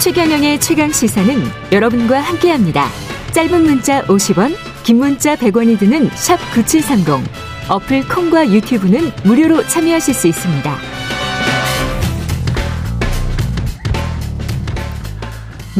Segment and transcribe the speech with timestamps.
[0.00, 1.34] 최경영의 최강 시사는
[1.72, 2.86] 여러분과 함께합니다.
[3.32, 4.54] 짧은 문자 50원,
[4.84, 7.28] 긴 문자 100원이 드는 샵 9730.
[7.68, 10.76] 어플 콩과 유튜브는 무료로 참여하실 수 있습니다.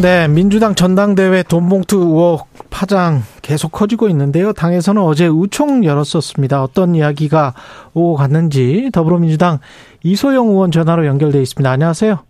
[0.03, 4.53] 네, 민주당 전당대회 돈봉투 의혹 파장 계속 커지고 있는데요.
[4.53, 6.65] 당에서는 어제 의총 열었었습니다.
[6.65, 7.55] 어떤 이야기가
[7.95, 9.61] 오고 갔는지 더불어민주당
[10.03, 11.71] 이소영 의원 전화로 연결돼 있습니다.
[11.71, 12.28] 안녕하세요.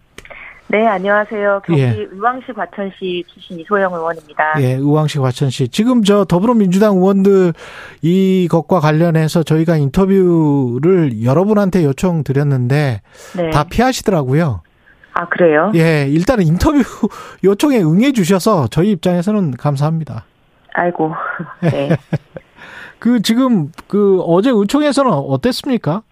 [0.70, 1.62] 네, 안녕하세요.
[1.64, 2.06] 경기 예.
[2.10, 4.60] 의왕시 과천시 출신 이소영 의원입니다.
[4.60, 5.68] 예, 의왕시 과천시.
[5.68, 7.54] 지금 저 더불어민주당 의원들
[8.02, 13.00] 이 것과 관련해서 저희가 인터뷰를 여러분한테 요청드렸는데
[13.38, 13.50] 네.
[13.50, 14.60] 다 피하시더라고요.
[15.14, 15.72] 아, 그래요?
[15.74, 16.82] 예, 일단은 인터뷰
[17.42, 20.26] 요청에 응해 주셔서 저희 입장에서는 감사합니다.
[20.74, 21.14] 아이고.
[21.62, 21.96] 네.
[22.98, 26.02] 그 지금 그 어제 의총에서는 어땠습니까?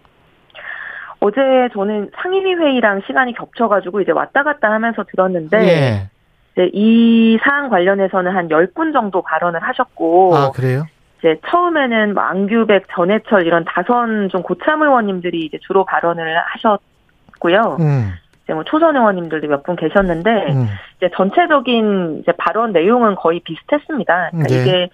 [1.27, 6.11] 어제 저는 상임위 회의랑 시간이 겹쳐가지고 이제 왔다 갔다 하면서 들었는데 예.
[6.53, 10.85] 이제 이 사안 관련해서는 한 10분 정도 발언을 하셨고 아 그래요?
[11.19, 17.77] 이제 처음에는 뭐 안규백, 전해철 이런 다선 좀 고참 의원님들이 이제 주로 발언을 하셨고요.
[17.81, 18.13] 음.
[18.45, 20.67] 이제 뭐 초선 의원님들도 몇 분 계셨는데 음.
[20.99, 24.31] 이제 전체적인 이제 발언 내용은 거의 비슷했습니다.
[24.31, 24.63] 그러니까 네.
[24.63, 24.89] 이게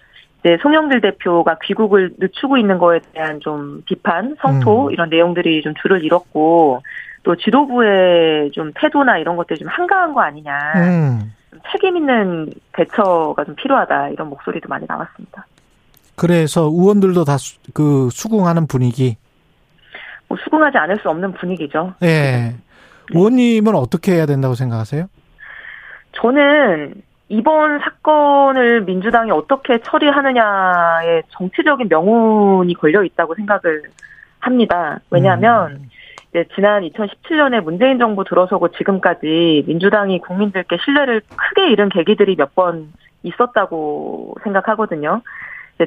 [0.45, 4.93] 이제 송영길 대표가 귀국을 늦추고 있는 거에 대한 좀 비판, 성토 음.
[4.93, 6.83] 이런 내용들이 좀 줄을 잃었고
[7.23, 10.59] 또 지도부의 좀 태도나 이런 것들이 좀 한가한 거 아니냐.
[10.77, 11.33] 음.
[11.71, 15.47] 책임 있는 대처가 좀 필요하다 이런 목소리도 많이 나왔습니다.
[16.17, 17.37] 그래서 의원들도 다
[17.75, 19.17] 그 수긍하는 분위기.
[20.29, 21.95] 뭐 수긍하지 않을 수 없는 분위기죠.
[22.03, 22.55] 예.
[23.12, 25.06] 의원님은 어떻게 해야 된다고 생각하세요?
[26.12, 26.95] 저는
[27.33, 33.84] 이번 사건을 민주당이 어떻게 처리하느냐에 정치적인 명운이 걸려 있다고 생각을
[34.38, 35.00] 합니다.
[35.11, 35.88] 왜냐하면 음.
[36.28, 42.92] 이제 지난 2017년에 문재인 정부 들어서고 지금까지 민주당이 국민들께 신뢰를 크게 잃은 계기들이 몇 번
[43.22, 45.22] 있었다고 생각하거든요.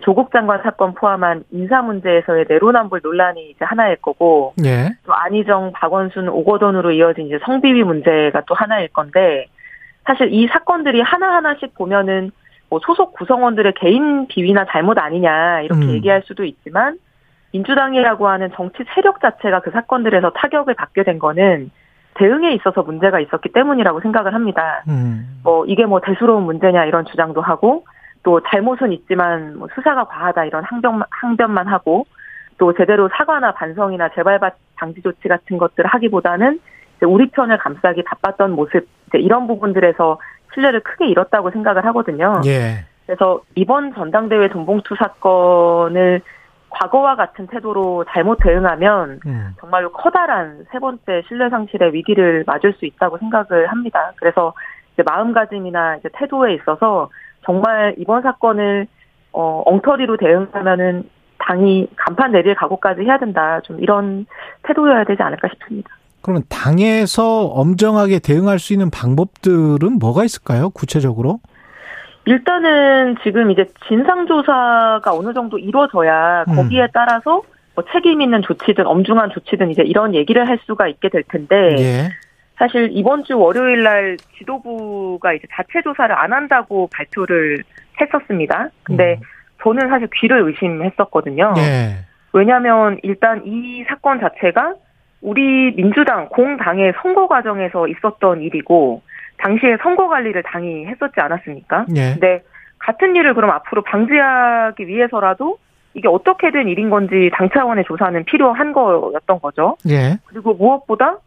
[0.04, 4.90] 조국 장관 사건 포함한 인사 문제에서의 내로남불 논란이 이제 하나일 거고, 예.
[5.06, 9.46] 또 안희정, 박원순, 오거돈으로 이어진 이제 성비위 문제가 또 하나일 건데,
[10.06, 12.32] 사실 이 사건들이 하나하나씩 보면은
[12.70, 15.90] 뭐 소속 구성원들의 개인 비위나 잘못 아니냐 이렇게 음.
[15.92, 16.98] 얘기할 수도 있지만
[17.54, 21.72] 민주당이라고 하는 정치 세력 자체가 그 사건들에서 타격을 받게 된 거는
[22.16, 24.84] 대응에 있어서 문제가 있었기 때문이라고 생각을 합니다.
[24.88, 25.40] 음.
[25.44, 27.86] 뭐 이게 뭐 대수로운 문제냐 이런 주장도 하고
[28.24, 32.06] 또 잘못은 있지만 뭐 수사가 과하다 이런 항변 항변만 하고
[32.58, 34.40] 또 제대로 사과나 반성이나 재발
[34.76, 36.60] 방지 조치 같은 것들을 하기보다는
[37.04, 38.88] 우리 편을 감싸기 바빴던 모습
[39.20, 40.20] 이런 부분들에서
[40.54, 42.42] 신뢰를 크게 잃었다고 생각을 하거든요.
[42.46, 42.86] 예.
[43.06, 46.22] 그래서 이번 전당대회 돈봉투 사건을
[46.70, 49.56] 과거와 같은 태도로 잘못 대응하면 음.
[49.60, 54.12] 정말로 커다란 세 번째 신뢰 상실의 위기를 맞을 수 있다고 생각을 합니다.
[54.18, 54.54] 그래서
[54.94, 57.10] 이제 마음가짐이나 이제 태도에 있어서
[57.46, 58.88] 정말 이번 사건을
[59.32, 63.60] 어, 엉터리로 대응하면은 당이 간판 내릴 각오까지 해야 된다.
[63.62, 64.26] 좀 이런
[64.64, 65.90] 태도여야 되지 않을까 싶습니다.
[66.26, 70.72] 그러면 당에서 엄정하게 대응할 수 있는 방법들은 뭐가 있을까요?
[70.72, 71.40] 구체적으로?
[72.26, 76.56] 일단은 지금 이제 진상조사가 어느 정도 이루어져야 음.
[76.56, 77.44] 거기에 따라서
[77.76, 82.10] 뭐 책임 있는 조치든 엄중한 조치든 이제 이런 얘기를 할 수가 있게 될 텐데 예.
[82.58, 87.64] 사실 이번 주 월요일 날 지도부가 이제 자체 조사를 안 한다고 발표를
[88.02, 88.70] 했었습니다.
[88.82, 89.22] 근데 음.
[89.62, 91.54] 저는 사실 귀를 의심했었거든요.
[91.58, 91.98] 예.
[92.34, 94.74] 왜냐하면 일단 이 사건 자체가
[95.26, 99.02] 우리 민주당 공당의 선거 과정에서 있었던 일이고
[99.40, 101.88] 당시에 선거 관리를 당이 했었지 않았습니까?
[101.96, 102.12] 예.
[102.14, 102.44] 근데
[102.78, 105.58] 같은 일을 그럼 앞으로 방지하기 위해서라도
[105.96, 109.78] 이게 어떻게 된 일인 건지 당 차원의 조사는 필요한 거였던 거죠.
[109.90, 110.18] 예.
[110.28, 111.18] 그리고 무엇보다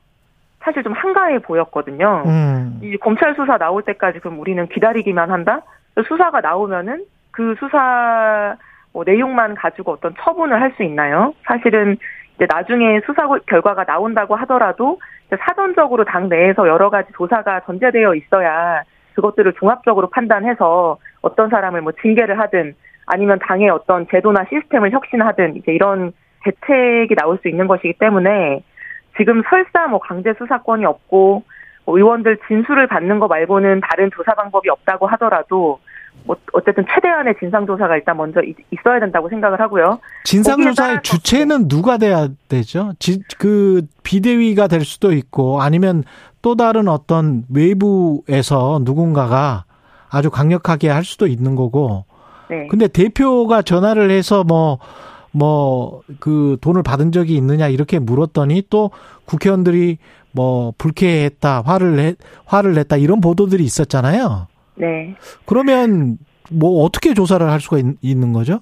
[0.60, 2.22] 사실 좀 한가해 보였거든요.
[2.26, 2.78] 음.
[2.82, 5.62] 이 검찰 수사 나올 때까지 그럼 우리는 기다리기만 한다?
[6.06, 8.56] 수사가 나오면은 그 수사
[8.92, 11.34] 뭐 내용만 가지고 어떤 처분을 할 수 있나요?
[11.44, 11.96] 사실은
[12.46, 15.00] 나중에 수사 결과가 나온다고 하더라도
[15.40, 18.82] 사전적으로 당 내에서 여러 가지 조사가 전제되어 있어야
[19.14, 22.74] 그것들을 종합적으로 판단해서 어떤 사람을 뭐 징계를 하든
[23.06, 26.12] 아니면 당의 어떤 제도나 시스템을 혁신하든 이제 이런
[26.44, 28.62] 대책이 나올 수 있는 것이기 때문에
[29.16, 31.42] 지금 설사 뭐 강제 수사권이 없고
[31.84, 35.78] 뭐 의원들 진술을 받는 거 말고는 다른 조사 방법이 없다고 하더라도 뭐
[36.52, 40.00] 어쨌든 최대한의 진상조사가 일단 먼저 있어야 된다고 생각을 하고요.
[40.24, 42.92] 진상조사의 주체는 누가 돼야 되죠?
[42.98, 46.04] 지, 그 비대위가 될 수도 있고 아니면
[46.42, 49.64] 또 다른 어떤 외부에서 누군가가
[50.10, 52.04] 아주 강력하게 할 수도 있는 거고.
[52.50, 52.66] 네.
[52.68, 54.78] 근데 대표가 전화를 해서 뭐
[55.32, 58.90] 뭐 그 돈을 받은 적이 있느냐 이렇게 물었더니 또
[59.26, 59.98] 국회의원들이
[60.32, 64.46] 뭐 불쾌했다, 화를 내, 화를 냈다 이런 보도들이 있었잖아요.
[64.78, 65.14] 네.
[65.46, 66.18] 그러면
[66.50, 68.60] 뭐 어떻게 조사를 할 수가 있, 는 거죠?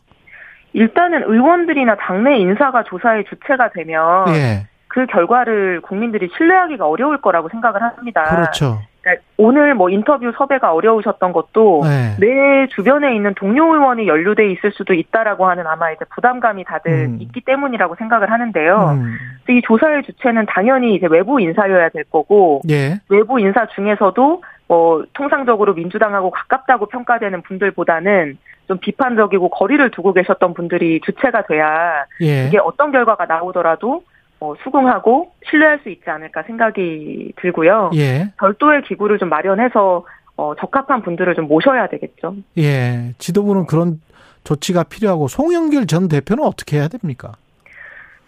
[0.73, 4.67] 일단은 의원들이나 당내 인사가 조사의 주체가 되면 예.
[4.89, 8.25] 그 결과를 국민들이 신뢰하기가 어려울 거라고 생각을 합니다.
[8.25, 8.81] 그렇죠.
[9.07, 12.17] 그러니까 오늘 뭐 인터뷰 섭외가 어려우셨던 것도 네.
[12.19, 17.19] 내 주변에 있는 동료 의원이 연루돼 있을 수도 있다라고 하는 아마 이제 부담감이 다들 음.
[17.21, 18.99] 있기 때문이라고 생각을 하는데요.
[18.99, 19.17] 음.
[19.49, 22.99] 이 조사의 주체는 당연히 이제 외부 인사여야 될 거고 예.
[23.09, 31.01] 외부 인사 중에서도 뭐 통상적으로 민주당하고 가깝다고 평가되는 분들보다는 좀 비판적이고 거리를 두고 계셨던 분들이
[31.05, 32.49] 주체가 돼야 예.
[32.49, 34.03] 이게 어떤 결과가 나오더라도
[34.41, 37.91] 어, 수긍하고 신뢰할 수 있지 않을까 생각이 들고요.
[37.95, 38.33] 예.
[38.39, 40.05] 별도의 기구를 좀 마련해서
[40.37, 42.37] 어, 적합한 분들을 좀 모셔야 되겠죠.
[42.59, 43.15] 예.
[43.19, 44.01] 지도부는 그런
[44.45, 47.33] 조치가 필요하고 송영길 전 대표는 어떻게 해야 됩니까?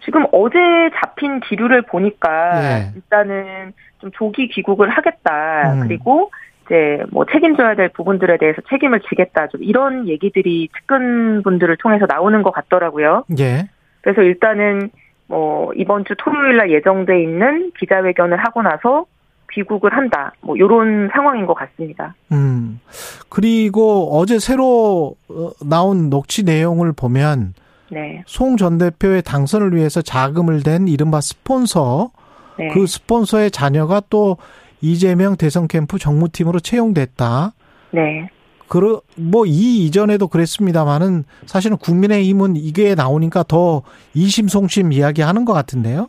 [0.09, 0.57] 지금 어제
[0.99, 2.93] 잡힌 기류를 보니까 예.
[2.97, 5.75] 일단은 좀 조기 귀국을 하겠다.
[5.75, 5.81] 음.
[5.83, 6.31] 그리고
[6.65, 9.49] 이제 뭐 책임져야 될 부분들에 대해서 책임을 지겠다.
[9.49, 13.25] 좀 이런 얘기들이 측근 분들을 통해서 나오는 것 같더라고요.
[13.39, 13.69] 예.
[14.01, 14.89] 그래서 일단은
[15.27, 19.05] 뭐 이번 주 토요일 날 예정돼 있는 기자회견을 하고 나서
[19.53, 20.33] 귀국을 한다.
[20.41, 22.15] 뭐 요런 상황인 것 같습니다.
[22.33, 22.81] 음.
[23.29, 27.53] 그리고 어제 새로 어, 나온 녹취 내용을 보면
[27.91, 28.23] 네.
[28.27, 32.11] 송 전 대표의 당선을 위해서 자금을 댄 이른바 스폰서
[32.59, 32.69] 네.
[32.69, 34.37] 그 스폰서의 자녀가 또
[34.81, 37.53] 이재명 대선 캠프 정무팀으로 채용됐다.
[37.93, 38.29] 네.
[38.69, 43.83] 그러 뭐이 이전에도 그랬습니다만은 사실은 국민의힘은 이게 나오니까 더
[44.15, 46.09] 이심송심 이야기하는 것 같은데요.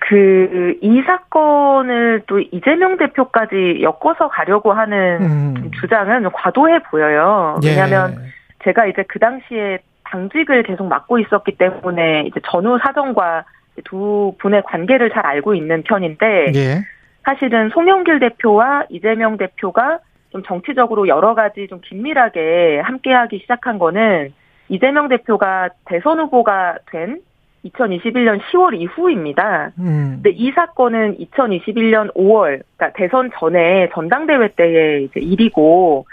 [0.00, 0.50] 그
[0.82, 5.70] 이 사건을 또 이재명 대표까지 엮어서 가려고 하는 음.
[5.80, 7.58] 주장은 과도해 보여요.
[7.64, 7.70] 예.
[7.70, 8.30] 왜냐하면 예.
[8.64, 9.78] 제가 이제 그 당시에
[10.10, 13.44] 당직을 계속 맡고 있었기 때문에 이제 전후 사정과
[13.84, 16.84] 두 분의 관계를 잘 알고 있는 편인데 예.
[17.24, 24.32] 사실은 송영길 대표와 이재명 대표가 좀 정치적으로 여러 가지 좀 긴밀하게 함께하기 시작한 거는
[24.68, 27.20] 이재명 대표가 대선 후보가 된
[27.64, 29.72] 2021년 10월 이후입니다.
[29.78, 30.20] 음.
[30.22, 36.06] 근데 이 사건은 2021년 5월, 그러니까 대선 전에 전당대회 때의 이제 일이고,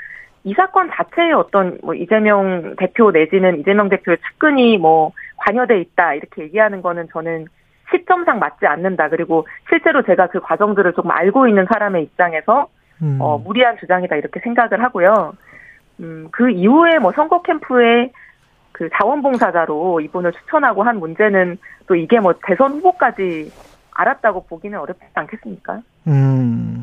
[0.48, 6.44] 이 사건 자체에 어떤 뭐 이재명 대표 내지는 이재명 대표의 측근이 뭐 관여돼 있다 이렇게
[6.44, 7.48] 얘기하는 거는 저는
[7.92, 9.10] 시점상 맞지 않는다.
[9.10, 12.68] 그리고 실제로 제가 그 과정들을 조금 알고 있는 사람의 입장에서
[13.02, 13.18] 음.
[13.20, 15.34] 어, 무리한 주장이다 이렇게 생각을 하고요.
[16.00, 18.10] 음, 그 이후에 뭐 선거 캠프에
[18.72, 21.58] 그 자원봉사자로 이분을 추천하고 한 문제는
[21.88, 23.52] 또 이게 뭐 대선 후보까지
[23.92, 25.82] 알았다고 보기는 어렵지 않겠습니까?
[26.08, 26.76] 음.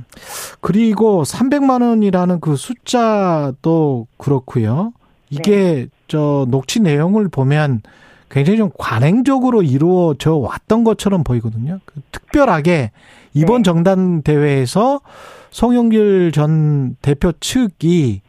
[0.64, 4.94] 그리고 300만 원이라는 그 숫자도 그렇고요.
[5.28, 5.86] 이게 네.
[6.08, 7.82] 저 녹취 내용을 보면
[8.30, 11.80] 굉장히 좀 관행적으로 이루어져 왔던 것처럼 보이거든요.
[11.84, 12.92] 그 특별하게
[13.34, 13.62] 이번 네.
[13.64, 15.02] 정당 대회에서
[15.50, 18.22] 송영길 전 대표 측이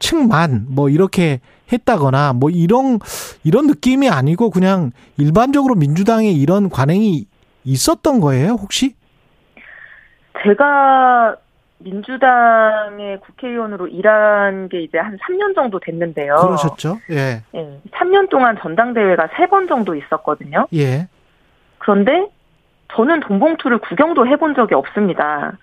[0.00, 1.40] 측만 뭐 이렇게
[1.72, 2.98] 했다거나 뭐 이런
[3.44, 7.24] 이런 느낌이 아니고 그냥 일반적으로 민주당에 이런 관행이
[7.64, 8.94] 있었던 거예요, 혹시?
[10.42, 11.36] 제가
[11.78, 16.36] 민주당의 국회의원으로 일한 게 이제 한 3년 정도 됐는데요.
[16.36, 16.98] 그러셨죠?
[17.10, 17.42] 예.
[17.54, 17.80] 예.
[17.92, 20.66] 3년 동안 전당대회가 3번 정도 있었거든요.
[20.74, 21.08] 예.
[21.78, 22.28] 그런데
[22.94, 25.58] 저는 돈봉투를 구경도 해본 적이 없습니다.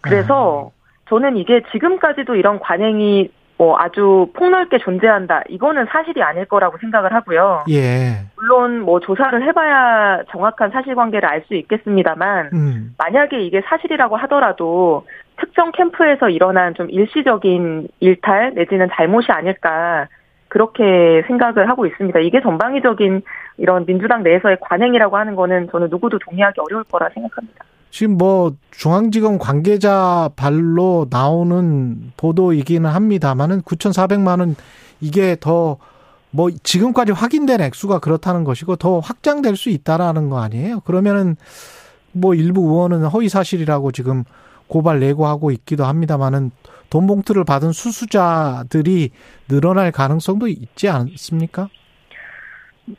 [0.00, 1.08] 그래서 아.
[1.08, 5.42] 저는 이게 지금까지도 이런 관행이 뭐 아주 폭넓게 존재한다.
[5.48, 7.64] 이거는 사실이 아닐 거라고 생각을 하고요.
[7.70, 8.26] 예.
[8.36, 12.94] 물론 뭐 조사를 해봐야 정확한 사실관계를 알 수 있겠습니다만 음.
[12.96, 15.06] 만약에 이게 사실이라고 하더라도
[15.36, 20.06] 특정 캠프에서 일어난 좀 일시적인 일탈 내지는 잘못이 아닐까
[20.48, 22.18] 그렇게 생각을 하고 있습니다.
[22.20, 23.22] 이게 전방위적인
[23.58, 27.64] 이런 민주당 내에서의 관행이라고 하는 거는 저는 누구도 동의하기 어려울 거라 생각합니다.
[27.94, 34.56] 지금 뭐 중앙지검 관계자 발로 나오는 보도이기는 합니다만은 9,400만 원
[35.00, 35.78] 이게 더
[36.34, 40.80] 뭐 지금까지 확인된 액수가 그렇다는 것이고 더 확장될 수 있다라는 거 아니에요?
[40.80, 41.36] 그러면은
[42.10, 44.24] 뭐 일부 의원은 허위 사실이라고 지금
[44.66, 46.50] 고발 내고하고 있기도 합니다만은
[46.90, 49.10] 돈 봉투를 받은 수수자들이
[49.46, 51.68] 늘어날 가능성도 있지 않습니까?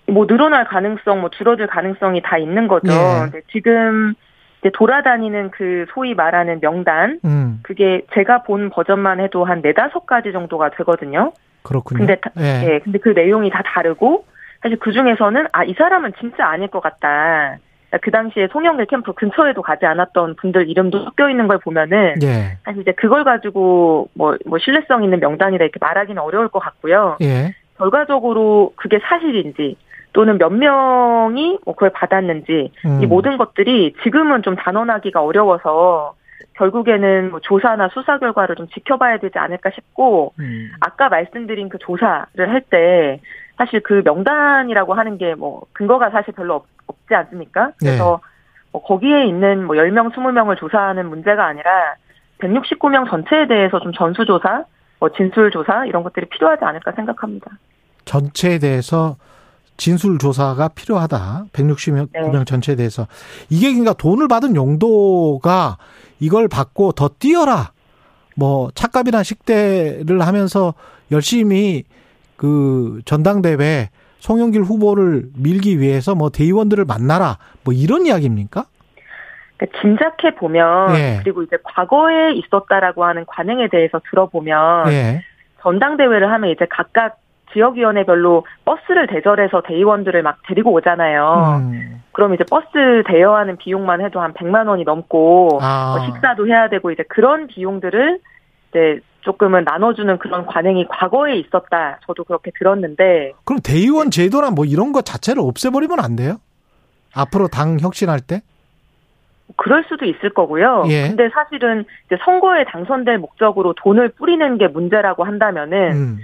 [0.08, 2.88] 뭐 늘어날 가능성, 뭐 줄어들 가능성이 다 있는 거죠.
[2.88, 3.42] 네.
[3.52, 4.16] 지금 이제
[4.74, 7.60] 돌아다니는 그 소위 말하는 명단, 음.
[7.64, 11.34] 그게 제가 본 버전만 해도 한 네다섯 가지 정도가 되거든요.
[11.64, 12.00] 그렇군요.
[12.00, 12.68] 근데, 예.
[12.68, 14.26] 네, 근데 그 내용이 다 다르고,
[14.62, 17.58] 사실 그 중에서는, 아, 이 사람은 진짜 아닐 것 같다.
[18.02, 22.58] 그 당시에 송영길 캠프 근처에도 가지 않았던 분들 이름도 섞여 있는 걸 보면은 예.
[22.64, 27.18] 사실 이제 그걸 가지고 뭐, 뭐 신뢰성 있는 명단이다 이렇게 말하기는 어려울 것 같고요.
[27.22, 27.54] 예.
[27.78, 29.78] 결과적으로 그게 사실인지
[30.16, 33.04] 또는 몇 명이 뭐 그걸 받았는지 음.
[33.04, 36.16] 이 모든 것들이 지금은 좀 단언하기가 어려워서
[36.54, 40.72] 결국에는 뭐 조사나 수사 결과를 좀 지켜봐야 되지 않을까 싶고 음.
[40.80, 43.20] 아까 말씀드린 그 조사를 할 때
[43.58, 47.72] 사실 그 명단이라고 하는 게 뭐 근거가 사실 별로 없, 지 않습니까?
[47.78, 48.22] 그래서
[48.72, 51.96] 뭐 거기에 있는 뭐 10명, 20명을 조사하는 문제가 아니라
[52.40, 54.64] 169명 전체에 대해서 좀 전수조사,
[55.00, 57.52] 뭐 진술조사 이런 것들이 필요하지 않을까 생각합니다.
[58.06, 59.18] 전체에 대해서
[59.78, 61.46] 진술 조사가 필요하다.
[61.52, 62.46] 160명 네.
[62.46, 63.08] 전체에 대해서
[63.50, 65.78] 이게 그러니까 돈을 받은 용도가
[66.20, 67.72] 이걸 받고 더 뛰어라.
[68.36, 70.74] 뭐 착값이나 식대를 하면서
[71.12, 71.84] 열심히
[72.36, 73.90] 그 전당대회
[74.20, 77.38] 송영길 후보를 밀기 위해서 뭐 대의원들을 만나라.
[77.64, 78.66] 뭐 이런 이야기입니까?
[79.58, 81.20] 그러니까 짐작해 보면 예.
[81.24, 85.24] 그리고 이제 과거에 있었다라고 하는 관행에 대해서 들어보면 예.
[85.62, 87.18] 전당대회를 하면 이제 각각
[87.56, 91.62] 지역위원회별로 버스를 대절해서 대의원들을 막 데리고 오잖아요.
[91.62, 92.04] 음.
[92.12, 92.68] 그럼 이제 버스
[93.08, 95.96] 대여하는 비용만 해도 한 100만 원이 넘고 아.
[95.98, 98.20] 뭐 식사도 해야 되고 이제 그런 비용들을
[98.70, 102.00] 이제 조금은 나눠주는 그런 관행이 과거에 있었다.
[102.06, 106.38] 저도 그렇게 들었는데 그럼 대의원 제도나 뭐 이런 거 자체를 없애버리면 안 돼요?
[107.16, 108.42] 앞으로 당 혁신할 때?
[109.58, 110.86] 그럴 수도 있을 거고요.
[110.88, 111.08] 예.
[111.08, 116.18] 근데 사실은 이제 선거에 당선될 목적으로 돈을 뿌리는 게 문제라고 한다면은 음.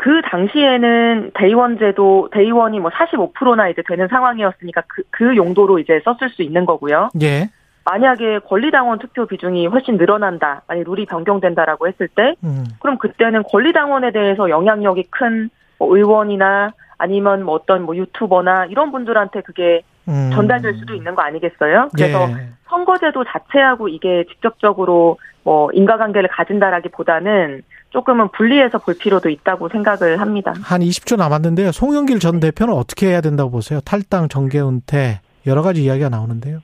[0.00, 6.42] 그 당시에는 대의원제도 대의원이 뭐 45%나 이제 되는 상황이었으니까 그, 그 용도로 이제 썼을 수
[6.42, 7.10] 있는 거고요.
[7.22, 7.50] 예.
[7.84, 12.64] 만약에 권리당원 투표 비중이 훨씬 늘어난다, 아니 룰이 변경된다라고 했을 때, 음.
[12.80, 19.40] 그럼 그때는 권리당원에 대해서 영향력이 큰 뭐 의원이나 아니면 뭐 어떤 뭐 유튜버나 이런 분들한테
[19.40, 20.30] 그게 음.
[20.34, 21.88] 전달될 수도 있는 거 아니겠어요?
[21.94, 22.48] 그래서 예.
[22.68, 30.52] 선거제도 자체하고 이게 직접적으로 뭐 인과관계를 가진다라기보다는 조금은 분리해서 볼 필요도 있다고 생각을 합니다.
[30.62, 31.72] 한 20초 남았는데요.
[31.72, 33.80] 송영길 전 대표는 어떻게 해야 된다고 보세요?
[33.84, 36.60] 탈당, 정계 은퇴 여러 가지 이야기가 나오는데요.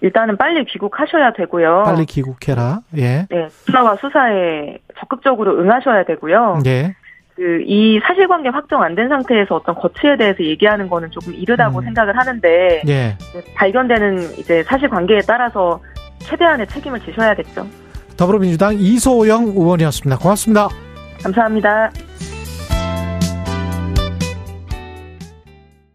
[0.00, 1.82] 일단은 빨리 귀국하셔야 되고요.
[1.84, 2.80] 빨리 귀국해라.
[2.98, 3.26] 예.
[3.30, 6.60] 네, 수사와 수사에 적극적으로 응하셔야 되고요.
[6.66, 6.94] 예.
[7.34, 11.84] 그 이 사실관계 확정 안 된 상태에서 어떤 거취에 대해서 얘기하는 거는 조금 이르다고 음.
[11.84, 13.16] 생각을 하는데 예.
[13.54, 15.80] 발견되는 이제 사실관계에 따라서
[16.18, 17.64] 최대한의 책임을 지셔야겠죠.
[18.18, 20.18] 더불어민주당 이소영 의원이었습니다.
[20.18, 20.68] 고맙습니다.
[21.22, 21.90] 감사합니다.